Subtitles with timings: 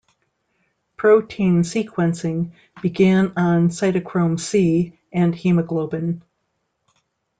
[0.97, 6.23] Protein sequencing began on cytochrome C and Hemoglobin.